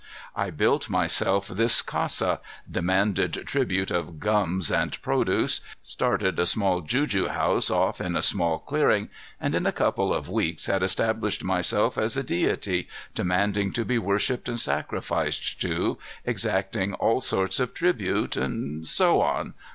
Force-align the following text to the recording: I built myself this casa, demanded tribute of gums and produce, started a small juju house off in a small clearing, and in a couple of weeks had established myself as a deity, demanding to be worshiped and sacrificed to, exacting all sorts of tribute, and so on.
I 0.35 0.49
built 0.49 0.89
myself 0.89 1.47
this 1.47 1.83
casa, 1.83 2.39
demanded 2.67 3.33
tribute 3.45 3.91
of 3.91 4.19
gums 4.19 4.71
and 4.71 4.99
produce, 5.03 5.61
started 5.83 6.39
a 6.39 6.47
small 6.47 6.81
juju 6.81 7.27
house 7.27 7.69
off 7.69 8.01
in 8.01 8.15
a 8.15 8.23
small 8.23 8.57
clearing, 8.57 9.09
and 9.39 9.53
in 9.53 9.67
a 9.67 9.71
couple 9.71 10.11
of 10.11 10.27
weeks 10.27 10.65
had 10.65 10.81
established 10.81 11.43
myself 11.43 11.99
as 11.99 12.17
a 12.17 12.23
deity, 12.23 12.87
demanding 13.13 13.71
to 13.73 13.85
be 13.85 13.99
worshiped 13.99 14.49
and 14.49 14.59
sacrificed 14.59 15.61
to, 15.61 15.99
exacting 16.25 16.93
all 16.95 17.21
sorts 17.21 17.59
of 17.59 17.75
tribute, 17.75 18.35
and 18.35 18.87
so 18.87 19.21
on. 19.21 19.53